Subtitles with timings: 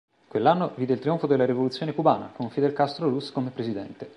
[0.29, 4.09] Quell'anno vide il trionfo della rivoluzione cubana, con Fidel Castro Ruz come presidente.